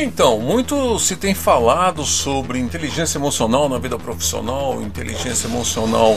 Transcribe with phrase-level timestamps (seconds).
[0.00, 6.16] Então, muito se tem falado sobre inteligência emocional na vida profissional, inteligência emocional,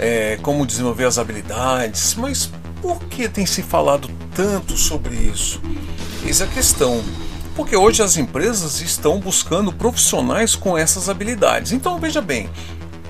[0.00, 2.50] é, como desenvolver as habilidades, mas
[2.82, 5.60] por que tem se falado tanto sobre isso?
[6.26, 7.04] Eis a questão.
[7.54, 11.70] Porque hoje as empresas estão buscando profissionais com essas habilidades.
[11.70, 12.50] Então veja bem,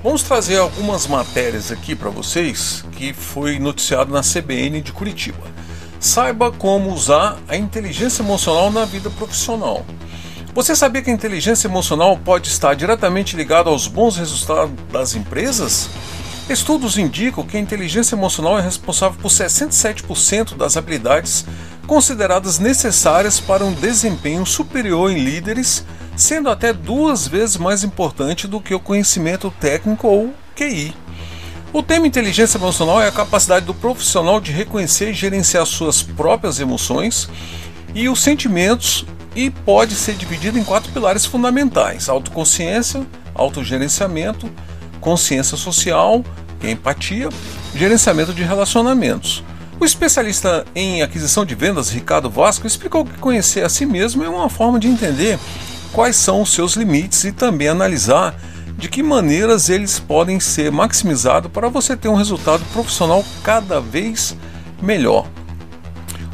[0.03, 5.55] vamos trazer algumas matérias aqui para vocês que foi noticiado na CBN de Curitiba.
[5.99, 9.83] Saiba como usar a inteligência emocional na vida profissional.
[10.55, 15.89] Você sabia que a inteligência emocional pode estar diretamente ligada aos bons resultados das empresas?
[16.49, 21.45] Estudos indicam que a inteligência emocional é responsável por 67% das habilidades
[21.85, 28.61] consideradas necessárias para um desempenho superior em líderes, sendo até duas vezes mais importante do
[28.61, 30.95] que o conhecimento técnico ou QI.
[31.73, 36.61] O tema inteligência emocional é a capacidade do profissional de reconhecer e gerenciar suas próprias
[36.61, 37.27] emoções
[37.93, 39.05] e os sentimentos
[39.35, 44.49] e pode ser dividido em quatro pilares fundamentais: autoconsciência, autogerenciamento,
[45.01, 46.23] consciência social,
[46.59, 47.29] que é empatia,
[47.75, 49.43] gerenciamento de relacionamentos.
[49.79, 54.29] O especialista em aquisição de vendas, Ricardo Vasco, explicou que conhecer a si mesmo é
[54.29, 55.37] uma forma de entender
[55.91, 58.35] quais são os seus limites e também analisar
[58.77, 64.35] de que maneiras eles podem ser maximizados para você ter um resultado profissional cada vez
[64.81, 65.27] melhor.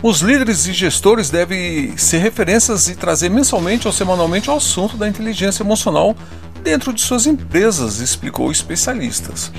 [0.03, 5.07] Os líderes e gestores devem ser referências e trazer mensalmente ou semanalmente o assunto da
[5.07, 6.15] inteligência emocional
[6.63, 9.51] dentro de suas empresas, explicou especialistas.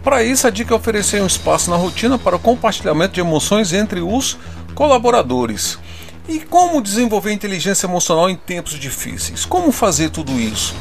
[0.00, 3.72] Para isso, a dica é oferecer um espaço na rotina para o compartilhamento de emoções
[3.72, 4.38] entre os
[4.76, 5.76] colaboradores.
[6.28, 9.44] E como desenvolver inteligência emocional em tempos difíceis?
[9.44, 10.72] Como fazer tudo isso?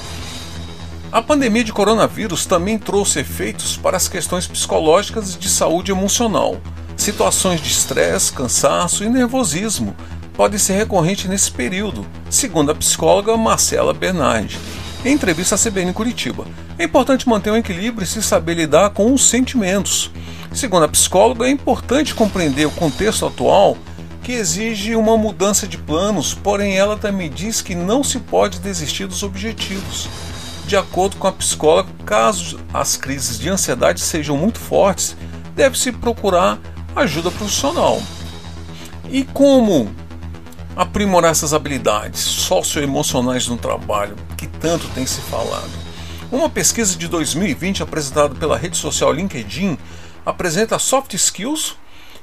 [1.12, 6.62] A pandemia de coronavírus também trouxe efeitos para as questões psicológicas e de saúde emocional.
[7.10, 9.96] Situações de estresse, cansaço e nervosismo
[10.34, 14.60] podem ser recorrentes nesse período, segundo a psicóloga Marcela Bernardi.
[15.04, 16.46] Em entrevista à CBN Curitiba,
[16.78, 20.12] é importante manter um equilíbrio e se saber lidar com os sentimentos.
[20.54, 23.76] Segundo a psicóloga, é importante compreender o contexto atual
[24.22, 29.08] que exige uma mudança de planos, porém ela também diz que não se pode desistir
[29.08, 30.08] dos objetivos.
[30.68, 35.18] De acordo com a psicóloga, caso as crises de ansiedade sejam muito fortes,
[35.56, 36.60] deve-se procurar
[36.96, 38.02] ajuda profissional.
[39.10, 39.94] E como
[40.76, 45.72] aprimorar essas habilidades socioemocionais no trabalho que tanto tem se falado?
[46.32, 49.78] Uma pesquisa de 2020 apresentada pela rede social LinkedIn
[50.26, 51.76] apresenta soft skills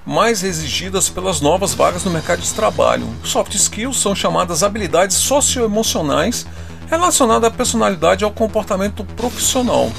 [0.06, 3.08] mais exigidas pelas novas vagas no mercado de trabalho.
[3.24, 6.46] Soft skills são chamadas habilidades socioemocionais
[6.88, 9.90] relacionada à personalidade e ao comportamento profissional.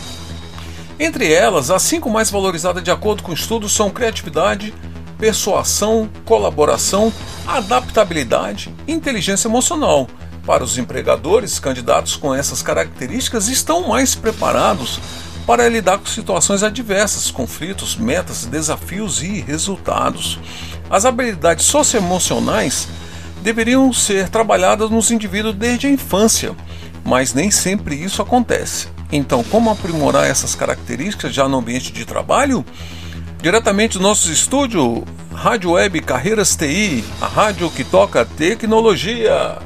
[1.00, 4.74] Entre elas, as cinco mais valorizadas de acordo com estudos são criatividade,
[5.18, 7.14] persuasão, colaboração,
[7.46, 10.08] adaptabilidade e inteligência emocional.
[10.46, 15.00] Para os empregadores, candidatos com essas características estão mais preparados
[15.46, 20.40] para lidar com situações adversas, conflitos, metas, desafios e resultados.
[20.90, 22.88] As habilidades socioemocionais
[23.42, 26.56] deveriam ser trabalhadas nos indivíduos desde a infância
[27.08, 28.90] mas nem sempre isso acontece.
[29.12, 32.66] Então, como aprimorar essas características já no ambiente de trabalho?
[33.42, 39.60] Diretamente do nosso estúdio, Rádio Web Carreiras TI, a rádio que toca tecnologia.